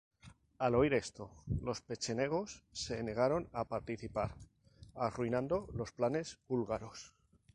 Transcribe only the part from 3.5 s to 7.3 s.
a participar, arruinando los planes búlgaros.